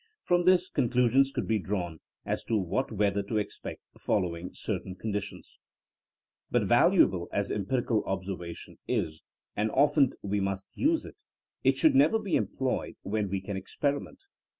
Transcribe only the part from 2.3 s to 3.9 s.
AS A SCIENCE 35 as to what weather to expect